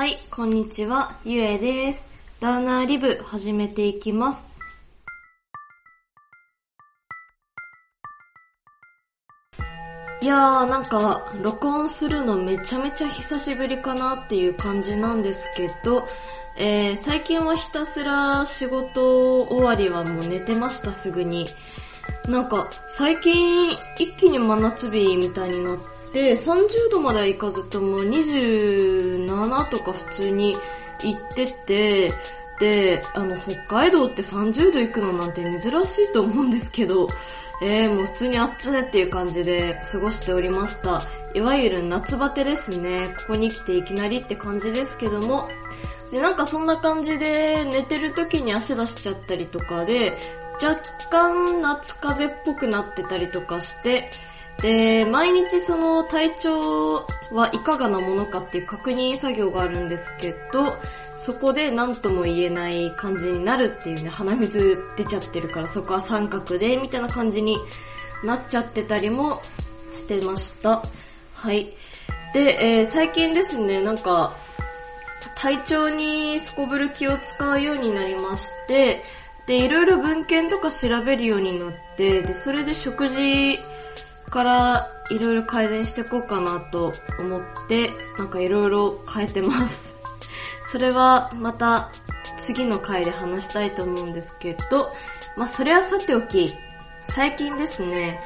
[0.00, 2.08] はい、こんにちは、ゆえです。
[2.40, 4.58] ダウナーリブ始めていきます。
[10.22, 16.08] いやーなんか録音するのめちゃめちゃ久しぶりかなっていう感じなんですけど、
[16.56, 21.46] えー、最近はひたすら仕事終わりはもう寝てましたすぐに。
[22.26, 30.56] なんか最近一気に真夏日みたいになってて30度まではいかずとも27とか普通に
[31.02, 32.12] 行ってて、
[32.60, 37.08] で、あの北海道って30度行くのなんて珍しいと思うんですけど、
[37.62, 41.02] えー、もう普通に暑いっていう感じで過ごしておりました。
[41.34, 43.14] いわゆる夏バテですね。
[43.18, 45.48] ここに来ていきなりって感じですけども。
[46.10, 50.18] で、なんかそんな感じで寝てる時に汗出しちゃったりとかで、
[50.62, 54.10] 若干夏風邪っぽくなってたりとかして、
[54.62, 60.76] で、毎日その体調はいかがなものかっていう確認作業があるんですけど、
[61.18, 67.58] そこで何とも言えない感じになるっていうね、鼻水出ちゃってるからそこは三角で、みたいな感じに
[68.24, 69.40] なっちゃってたりも
[69.90, 70.82] してました。
[71.34, 71.72] はい。
[72.34, 74.34] で、えー最近ですね、なんか、
[75.36, 79.02] 体調にすこぶる気を使うようになりまして、
[79.46, 83.58] で、いろいろ文献とか調べるようになって、で、それで食事
[84.30, 89.96] からいろいろ改善していこうかなと思って、なんかいろいろ変えてます。
[90.70, 91.90] それはまた
[92.38, 94.90] 次の回で話したいと思うんですけど、
[95.36, 96.54] まあそれはさておき、
[97.04, 98.20] 最近ですね、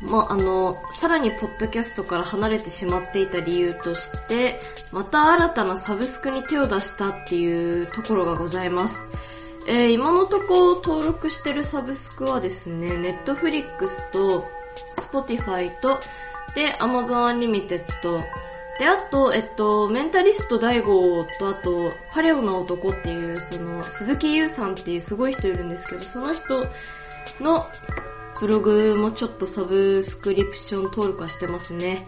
[0.00, 4.60] まあ、あの、さらにポッドキャストから離れてしまっていた理由として、
[4.92, 9.06] また新たなサブスクに手を出したっていうところがございます。
[9.66, 14.48] えー今のとこ登録してるサブスクはですね、ネットフリックスと、
[14.98, 16.00] スポティファイと、
[16.54, 18.20] で、アマゾンアンリミテッド、
[18.80, 26.66] で、あと、えっと、メンタリスト DaiGo と、あと、パレオな男っていう、その、鈴木祐さんっていうすごい人いるんですけど、その人
[27.40, 27.66] の
[28.40, 32.06] ブログもちょっとサブスクリプション登録はしてますね。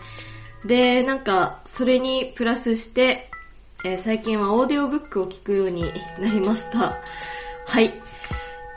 [0.64, 3.28] で、なんか、それにプラスして、
[3.84, 5.82] えー最近はオーディオブックを聞くように
[6.18, 7.00] なりました。
[7.66, 7.92] はい。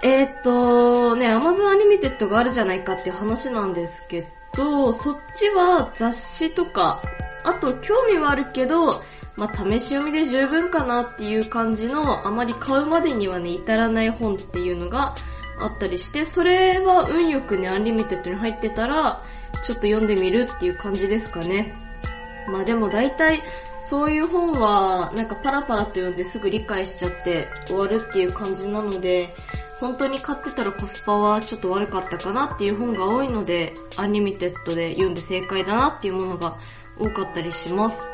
[0.06, 7.02] えーっと、ね、Amazon アニメテッドがあるじゃないかっていう話なんですけど、そっちは雑誌とか、
[7.44, 9.02] あと興味はあるけど、
[9.36, 15.16] まあ、試し読みで十分かなっていう感じの、あまり買うまでにはね、至らない本っていうのが
[15.60, 19.24] あったりして、それは運よくね、アンリミテッドに入ってたら、
[19.64, 21.74] ちょっと読んでみるっていう感じですかね。
[22.48, 23.42] まあでも大体、
[23.82, 29.34] そういう本は、なんかパラパラと読んですぐ理解しちゃって終わるっていう感じなので、
[29.80, 36.58] 本当に買ってたらコスパはちょっと悪かったかなっていう本が多いので、アンリミテッドで読んで正解だなっていうものが
[36.98, 38.10] 多かったりします。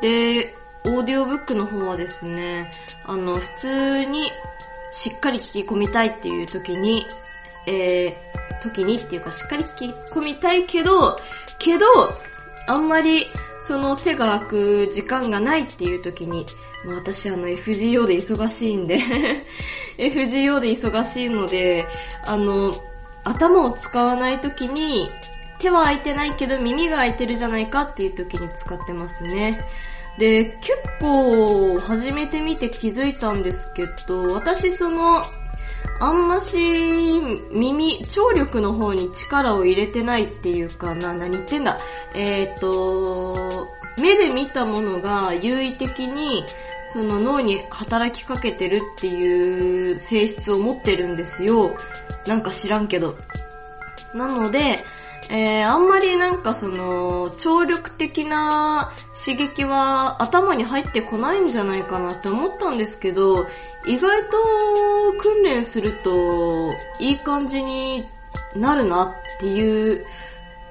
[0.00, 2.70] で、オーディオブックの方はですね、
[3.04, 4.30] あの、普通に
[4.92, 7.06] しっかり聞き込みたいっていう時に、
[7.66, 11.16] えー、時にっていうかしっかり聞き込みたいけど、
[11.58, 11.86] けど、
[12.66, 13.26] あんまり
[13.66, 16.46] その手が空く時間がないっていう時に、
[16.84, 18.98] まあ私あの FGO で忙しいんで
[19.98, 21.86] FGO で忙しいので、
[22.24, 22.72] あの、
[23.24, 25.10] 頭を使わない時に、
[25.58, 29.58] 手は空いてないけど耳が空いてるじゃないかっていう時に使ってますね。
[30.18, 35.22] で、結構始めてみて気づいたんですけど、私その、
[35.98, 36.58] あんまし
[37.50, 41.78] 耳、聴力の方に力を入れてないっていうかな、何言ってんだ？
[42.14, 43.66] えっ、と、
[43.98, 46.44] 目で見たものが優位的に
[46.88, 51.76] その脳に働きかけてるっていう性質を持ってるんですよ。
[52.26, 53.16] なんか知らんけど。
[54.14, 54.84] なので、
[55.28, 63.46] えー、あんまりなんかその、聴力的な刺激は頭に入ってこないんじゃないかなって思ったんですけど、
[63.86, 64.36] 意外と
[65.18, 68.06] 訓練するといい感じに
[68.54, 70.06] なるなっていう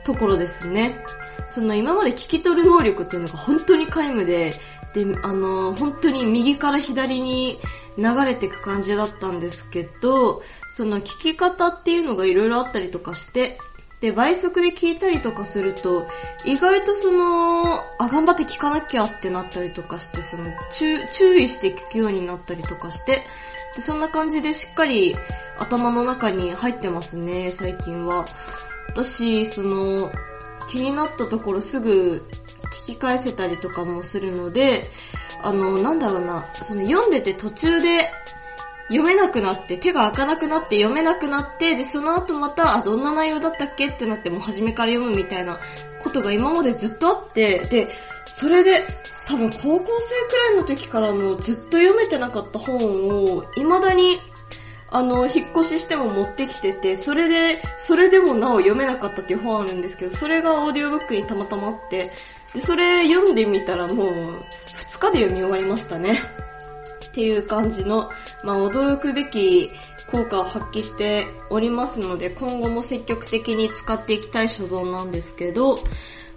[0.05, 1.03] ところですね。
[1.47, 4.53] その今まで聞き取る能力っていうのが本当に皆無で、
[4.93, 7.59] で、あの、本当に右から左に
[7.97, 13.57] 流れていく感じだったんですけど、その聞き方っていうのがいろいろあったりとかして、
[14.05, 16.07] で、倍速で聞いたりとかすると、
[16.45, 23.25] 意外とその、あ、頑張って聞かなきゃってなったりとかして、その、注意して聞くようになったりとかして、
[23.75, 25.15] で、そんな感じでしっかり
[25.57, 28.25] 頭の中に入ってますね、最近は。
[28.89, 30.11] 私、その、
[30.69, 32.27] 気になったところすぐ
[32.85, 34.83] 聞き返せたりとかもするので、
[35.41, 38.11] あの、なんだろうな、その読んでて途中で
[38.87, 45.59] 読めなくなって、手が開かなくなって読めなくなって、で、その後また、あ、どんな内容だったっけってなってもう初めから読むみたいな
[46.03, 47.87] ことが今までずっとあって、で、
[48.25, 48.85] それで、
[49.27, 54.19] 多分高校生くらいの時からもうずっと読めてなかった本を、未だに、
[54.91, 62.11] あの、引っ越ししても持ってきてて、それで、それでもなお読めなかったっていう本あるんですけど、それがオーディオブックにたまたまあって、
[62.53, 66.44] で、それ読んでみたらもう、2日で読み終わりましたね。
[67.15, 68.09] っていう感じの、
[68.43, 69.71] まあ驚くべき
[70.11, 75.79] 効果を発揮しておりますので、今後も積極的に使っていきたい所存なんですけど、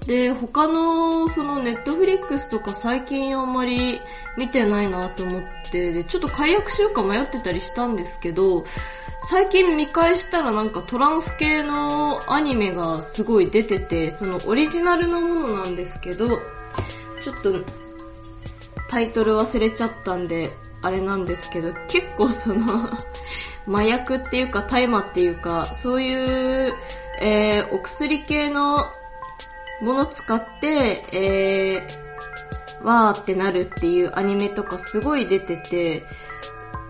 [0.06, 4.00] で、他の、そのネットフリックスとか最近あんまり
[4.38, 5.42] 見てないなと思っ
[5.72, 8.64] て、で、ちょっと解約しようか迷ってたりしたんですけど、
[9.28, 16.28] 最近見返したらなんかトランス系のアニメがすごい出てて、そのオリジナルのものなんですけど、
[17.20, 17.52] ちょっと
[18.88, 20.50] タイトル忘れちゃったんで、
[20.82, 22.88] あれなんですけど、結構その
[23.68, 26.74] 麻薬っていうか大麻っていうか、そういう、
[27.20, 28.86] えー、お薬系の
[29.82, 36.04] もの使って、えー、わーってなるっていうアニメとかすごい出てて、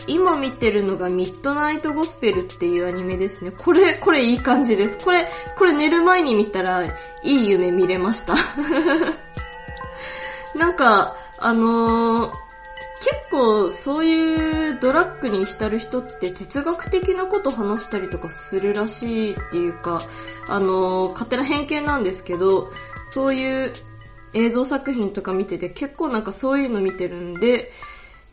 [0.07, 3.51] 今見てるのがミッドナイトゴスペルっていうアニメですね。
[3.51, 4.99] これ、これいい感じです。
[5.05, 6.91] これ、これ寝る前に見たらい
[7.23, 8.35] い夢見れました。
[10.57, 12.33] なんか、あのー、
[13.01, 20.01] 結構そういうドラッグに浸る人って哲学的なこと話したりとかするらしいっていうか、
[20.49, 22.73] あのー、勝手な偏見なんですけど、
[23.13, 23.73] そういう
[24.35, 27.73] 映像作品とか見てて結構なんかそういうの見てるんで、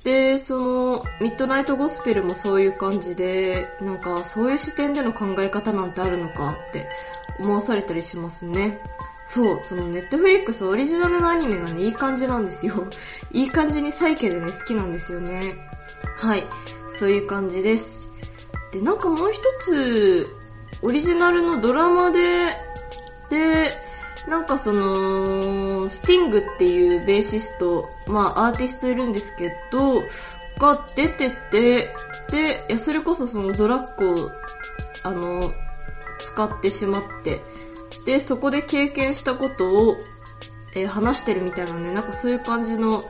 [0.05, 6.87] で、その、ミッドナイトゴスペルもそういう感じで、なんかそういう視点での考え方なんてあるのかって
[7.39, 8.79] 思わされたりしますね。
[9.27, 12.73] そう、そのネットフリックスオリジナルのアニメがね、いい感じなんですよ。
[13.31, 15.69] いい感じにサイケでね、好きなんですよね。
[16.17, 16.45] はい。
[16.97, 18.05] そういう感じです。
[18.71, 20.27] で、なんかもう一つ、
[20.81, 22.45] オリジナルのドラマで、
[23.29, 23.71] で、
[24.27, 30.01] なんかその、スティングっていうベーシスト、まあアーティストいるんですけど、
[30.57, 31.95] が出てて、
[32.31, 34.31] で、いや、それこそそのドラッグを、
[35.03, 35.53] あの、
[36.19, 37.41] 使ってしまって、
[38.05, 39.95] で、そこで経験したことを、
[40.75, 43.09] えー、話してるみたいなね、なんかそういう感じの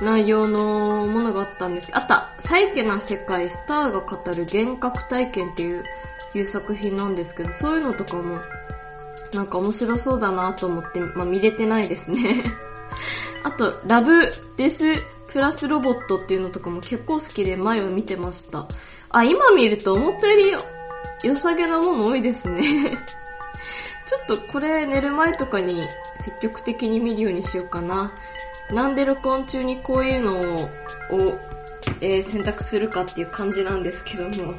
[0.00, 5.84] 内容のものがあったんですけど、あった、サイケな世界、スターが語る幻覚体験っていう、
[6.34, 8.38] いう作品なんですけど、そういうのとかも
[9.32, 12.44] なんか面白そうだなと思って、まあ、見れてないですね
[13.42, 14.82] あと、ラブデス
[15.32, 18.66] プラスロボットっていうのとかも結構好きで前を見てました。
[19.10, 20.54] あ、今見ると思ったより
[21.22, 22.62] 良さげなもの多いですね
[24.06, 25.88] ちょっとこれ寝る前とかに
[26.20, 28.12] 積極的に見るようにしようかな。
[28.70, 30.40] なんで録音中にこういうの
[31.10, 31.38] を、
[32.00, 34.54] えー、選択するかっていう感じなんですけども。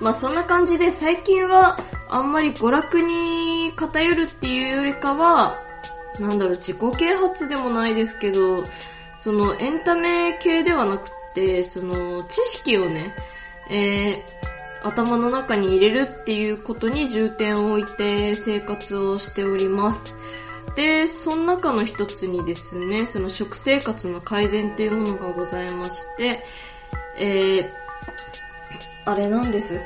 [0.00, 1.78] まあそんな感じで最近は
[2.08, 5.62] あんまり娯楽に偏るっていうよりかは、
[6.18, 8.64] なんだろう、自己啓発でもないですけど、
[9.16, 13.14] そのエンタメ系ではなくて、その知識をね、
[13.70, 14.33] えー、
[14.84, 20.14] 頭の中に入れるっていうことに重点を置いて生活をしております。
[20.76, 26.44] で、その中の一つにですね、その食生活の改善っていうものがございまして、
[27.18, 27.70] えー、
[29.06, 29.80] あれなんです。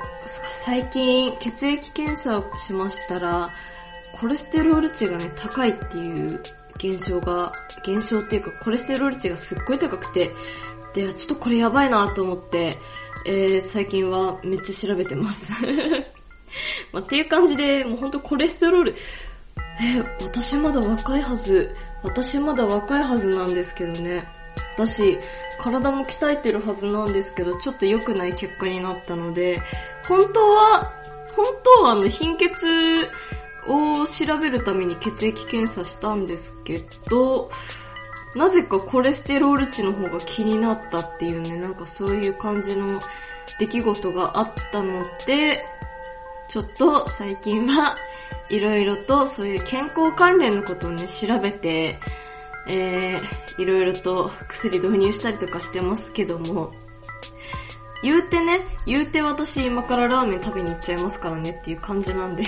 [0.64, 3.50] 最近血液検査をしましたら、
[4.12, 6.42] コレステロール値がね、高いっていう
[6.78, 7.52] 現象が、
[7.86, 10.30] 現象っていうか、コレステロール値がすっごい高くて、
[10.94, 12.76] で、ちょっとこれやばいなと思って、
[13.26, 15.52] えー、最近はめっちゃ調べてます。
[16.92, 18.94] まあ、っていう感じで、もうほんとコレステロール、
[19.80, 24.26] えー、私まだ若いはず、私まだ若いはずなんですけどね。
[24.76, 25.18] だし、
[25.58, 29.60] 体も鍛えてるはずなんですけど、ちょっと良くない結果になったので、
[30.06, 30.92] 本当は、
[31.34, 32.66] 本当はあの貧血
[33.66, 37.50] を調べるために血液検査したんですけど、
[38.34, 43.00] なぜかコレステロール値の方が気になったっていうね、なんかそういう感じの
[43.58, 45.64] 出来事があったので、
[46.48, 47.96] ちょっと最近は
[48.48, 51.98] いろいろとそういう健康関連のことをね、調べて、
[52.68, 56.72] えー、いろいろと薬導入したりとかしてますけども、
[58.02, 62.44] 言うてね、言うて私今からラーメン食べに行っちゃいますからねっていう感じなんで。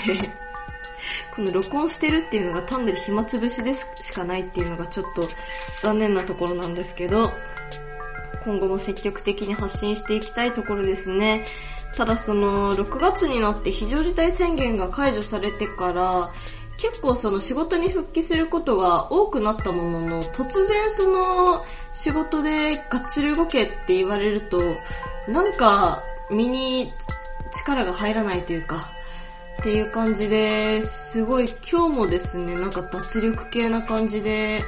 [1.35, 5.29] この録音してるっていうのが単なる暇つぶしですしかないっていうのがちょっと
[5.81, 7.33] 残念なところなんですけど、
[8.45, 11.45] 今後も積極的に発信していきたいところですね。
[11.95, 16.31] ただその、6月になって非常事態宣言が解除されてから、
[16.79, 24.59] 結構その仕事に復帰することが多くなったものの、突然その仕事でがっつり動けって言われると、
[25.29, 26.95] なんか身に
[27.53, 28.91] 力が入らないというか、
[29.61, 34.65] っていう感じで、すごい今日もですね、なんか脱力系な感じで、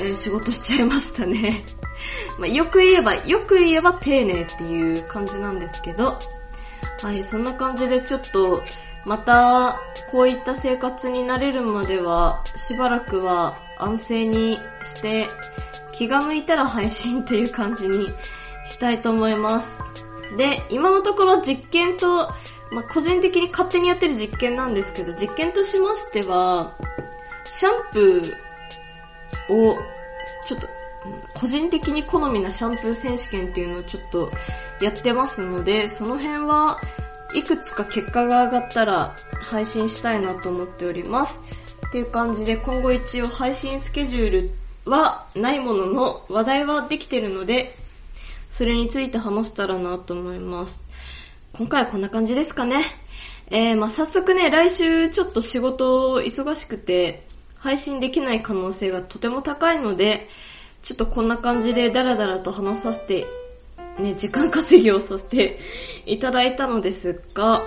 [0.00, 1.64] えー、仕事しちゃいましたね。
[2.40, 6.18] まあ、よく言えば、よく言えば丁寧っていう感じなんですけど、
[7.00, 8.64] はい、そんな感じでちょっと、
[9.04, 9.78] また、
[10.10, 15.28] こういった生活になれるまでは、しばらくは安静にして、
[15.92, 18.08] 気が向いたら配信っていう感じに
[18.64, 19.80] したいと思います。
[20.36, 22.32] で、今のところ実験と、
[22.74, 26.74] まあ、個人的に勝手にやってる実験なんですけど、実験としましては、
[27.50, 29.78] シャンプーを、
[30.44, 30.68] ちょっと、
[31.34, 34.30] 個人的に好みなシャンプー選手権っていうのをちょっと
[34.80, 36.80] やってますので、その辺は
[37.32, 41.42] いくつか結果が上がったら配信したいなと思っております。
[41.86, 44.50] っていう感じで今後一応配信スケジュール
[44.84, 47.76] はないものの話題はできてるので、
[48.50, 50.88] それについて話せたらなと思います。
[51.56, 52.82] 今回はこんな感じですかね。
[53.48, 60.28] えー、まあ、早速ね、来週ちょっと仕事忙しくて、配信できない可能性がとても高いので、
[60.82, 63.28] ちょっとこんな感じでダラダラと話させて、
[64.00, 65.60] ね、時間稼ぎをさせて
[66.06, 67.62] いただいたのですが、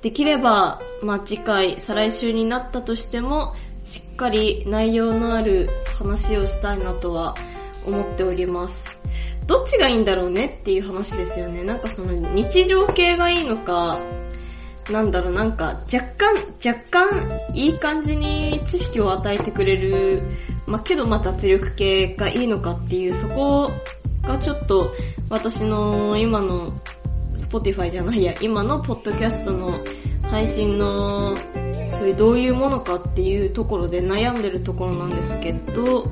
[0.00, 3.54] できれば、まあ、次回、再来週になったとしても、
[3.84, 7.34] しっかり内容のある話をしたいなとは
[7.86, 8.86] 思っております。
[9.46, 11.62] どっちがいいんだろうねっていう話ですよね。
[11.64, 13.98] なんかその日常系がいいのか、
[14.90, 16.34] なんだろう、なんか若干、
[16.64, 20.22] 若干いい感じに知識を与えてくれる、
[20.66, 23.70] まあ、けどまた脱力系がいいのかっていう、そこ
[24.22, 24.90] がちょっと
[25.30, 26.68] 私の今の
[27.34, 29.78] Spotify じゃないや、今のポッドキャストの
[30.30, 31.36] 配信の、
[31.98, 36.10] それどういうものかっていうところで悩んでるところなんですけど、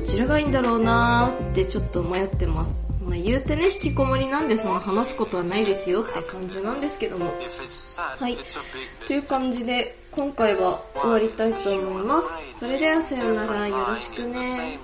[0.00, 2.86] どちらがいいんだろうなーってちょっと迷ってます。
[3.02, 7.32] まあ言うてね、引きこもりなんでその話すことはないですよって感じなんですけども。
[7.96, 8.38] はい。
[9.06, 12.28] という感じで、今回は終わりたいと思います。
[12.58, 14.78] それではさよなら、よろしくね。